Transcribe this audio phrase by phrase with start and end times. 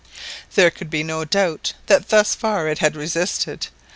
[0.55, 3.67] There could be no doubt that thus far it had resisted.